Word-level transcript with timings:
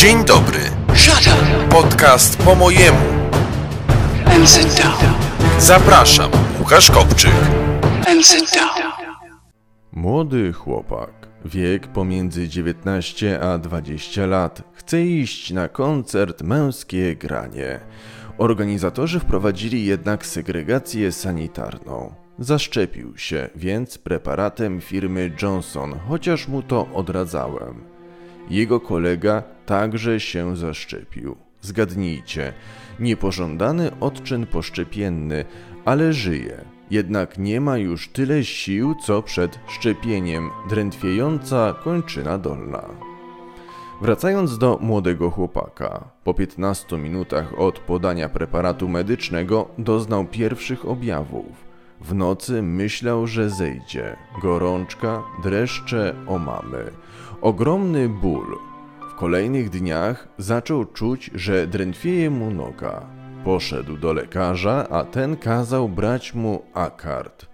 Dzień 0.00 0.24
dobry. 0.24 0.58
Shut 0.94 1.26
up 1.26 1.68
Podcast 1.70 2.36
po 2.42 2.54
mojemu. 2.54 2.98
and 4.26 4.48
sit 4.48 4.82
down. 4.82 5.14
Zapraszam, 5.58 6.30
Łukasz 6.58 6.90
Kopczyk. 6.90 7.32
And 8.08 8.26
sit 8.26 8.54
down. 8.54 8.92
Młody 9.92 10.52
chłopak, 10.52 11.10
wiek 11.44 11.86
pomiędzy 11.86 12.48
19 12.48 13.40
a 13.40 13.58
20 13.58 14.26
lat, 14.26 14.62
chce 14.74 15.02
iść 15.02 15.50
na 15.50 15.68
koncert 15.68 16.42
Męskie 16.42 17.16
Granie. 17.16 17.80
Organizatorzy 18.38 19.20
wprowadzili 19.20 19.84
jednak 19.84 20.26
segregację 20.26 21.12
sanitarną. 21.12 22.14
Zaszczepił 22.38 23.18
się 23.18 23.48
więc 23.56 23.98
preparatem 23.98 24.80
firmy 24.80 25.30
Johnson, 25.42 25.94
chociaż 26.08 26.48
mu 26.48 26.62
to 26.62 26.86
odradzałem. 26.94 27.99
Jego 28.50 28.80
kolega 28.80 29.42
także 29.66 30.20
się 30.20 30.56
zaszczepił. 30.56 31.36
Zgadnijcie, 31.60 32.52
niepożądany 33.00 33.90
odczyn 34.00 34.46
poszczepienny, 34.46 35.44
ale 35.84 36.12
żyje. 36.12 36.64
Jednak 36.90 37.38
nie 37.38 37.60
ma 37.60 37.78
już 37.78 38.08
tyle 38.08 38.44
sił, 38.44 38.94
co 38.94 39.22
przed 39.22 39.58
szczepieniem, 39.68 40.50
drętwiejąca 40.68 41.74
kończyna 41.84 42.38
dolna. 42.38 42.84
Wracając 44.02 44.58
do 44.58 44.78
młodego 44.80 45.30
chłopaka, 45.30 46.10
po 46.24 46.34
15 46.34 46.98
minutach 46.98 47.58
od 47.58 47.78
podania 47.78 48.28
preparatu 48.28 48.88
medycznego 48.88 49.68
doznał 49.78 50.24
pierwszych 50.24 50.88
objawów. 50.88 51.69
W 52.00 52.14
nocy 52.14 52.62
myślał, 52.62 53.26
że 53.26 53.50
zejdzie. 53.50 54.16
Gorączka, 54.42 55.22
dreszcze 55.42 56.14
o 56.26 56.38
mamy. 56.38 56.90
Ogromny 57.40 58.08
ból. 58.08 58.58
W 59.10 59.14
kolejnych 59.14 59.70
dniach 59.70 60.28
zaczął 60.38 60.84
czuć, 60.84 61.30
że 61.34 61.66
drętwieje 61.66 62.30
mu 62.30 62.50
noga. 62.50 63.06
Poszedł 63.44 63.96
do 63.96 64.12
lekarza, 64.12 64.88
a 64.90 65.04
ten 65.04 65.36
kazał 65.36 65.88
brać 65.88 66.34
mu 66.34 66.62
akard. 66.74 67.46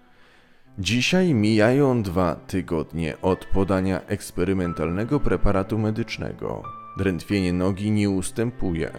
Dzisiaj 0.78 1.34
mijają 1.34 2.03
dwa 2.03 2.34
tygodnie 2.34 3.14
od 3.22 3.44
podania 3.44 4.00
eksperymentalnego 4.06 5.20
preparatu 5.20 5.78
medycznego. 5.78 6.62
Drętwienie 6.97 7.52
nogi 7.52 7.91
nie 7.91 8.11
ustępuje, 8.11 8.91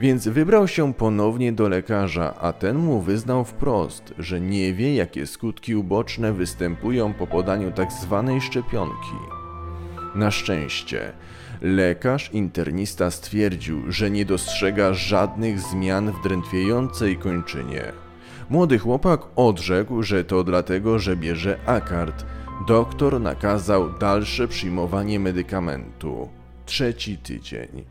więc 0.00 0.28
wybrał 0.28 0.68
się 0.68 0.94
ponownie 0.94 1.52
do 1.52 1.68
lekarza, 1.68 2.34
a 2.40 2.52
ten 2.52 2.76
mu 2.76 3.00
wyznał 3.00 3.44
wprost, 3.44 4.14
że 4.18 4.40
nie 4.40 4.74
wie, 4.74 4.94
jakie 4.94 5.26
skutki 5.26 5.76
uboczne 5.76 6.32
występują 6.32 7.14
po 7.14 7.26
podaniu 7.26 7.72
tak 7.72 7.92
zwanej 7.92 8.40
szczepionki. 8.40 9.16
Na 10.14 10.30
szczęście, 10.30 11.12
lekarz 11.60 12.30
internista 12.32 13.10
stwierdził, 13.10 13.92
że 13.92 14.10
nie 14.10 14.24
dostrzega 14.24 14.94
żadnych 14.94 15.60
zmian 15.60 16.12
w 16.12 16.22
drętwiejącej 16.22 17.16
kończynie. 17.16 17.92
Młody 18.50 18.78
chłopak 18.78 19.20
odrzekł, 19.36 20.02
że 20.02 20.24
to 20.24 20.44
dlatego, 20.44 20.98
że 20.98 21.16
bierze 21.16 21.58
akard. 21.66 22.24
Doktor 22.68 23.20
nakazał 23.20 23.98
dalsze 23.98 24.48
przyjmowanie 24.48 25.20
medykamentu. 25.20 26.28
Trzeci 26.66 27.18
tydzień. 27.18 27.84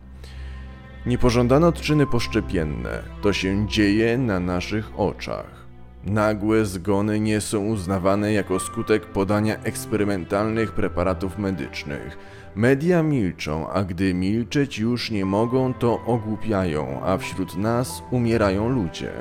Niepożądane 1.05 1.67
odczyny 1.67 2.07
poszczepienne 2.07 3.03
to 3.21 3.33
się 3.33 3.67
dzieje 3.67 4.17
na 4.17 4.39
naszych 4.39 4.99
oczach. 4.99 5.65
Nagłe 6.03 6.65
zgony 6.65 7.19
nie 7.19 7.41
są 7.41 7.65
uznawane 7.65 8.33
jako 8.33 8.59
skutek 8.59 9.05
podania 9.05 9.55
eksperymentalnych 9.63 10.71
preparatów 10.71 11.37
medycznych. 11.37 12.17
Media 12.55 13.03
milczą, 13.03 13.69
a 13.69 13.83
gdy 13.83 14.13
milczeć 14.13 14.79
już 14.79 15.11
nie 15.11 15.25
mogą, 15.25 15.73
to 15.73 16.05
ogłupiają, 16.05 17.01
a 17.03 17.17
wśród 17.17 17.57
nas 17.57 18.03
umierają 18.11 18.69
ludzie. 18.69 19.11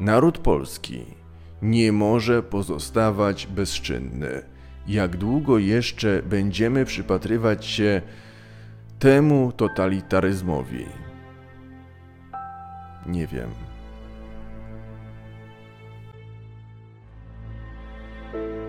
Naród 0.00 0.38
polski 0.38 1.04
nie 1.62 1.92
może 1.92 2.42
pozostawać 2.42 3.46
bezczynny. 3.46 4.42
Jak 4.88 5.16
długo 5.16 5.58
jeszcze 5.58 6.22
będziemy 6.22 6.84
przypatrywać 6.84 7.66
się 7.66 8.02
temu 9.02 9.52
totalitaryzmowi? 9.52 10.86
Nie 13.06 13.26
wiem. 13.26 13.50
thank 18.32 18.44
you 18.44 18.61